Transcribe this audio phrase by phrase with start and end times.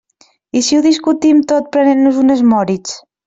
[0.59, 2.97] I si ho discutim tot prenent-nos unes Moritz?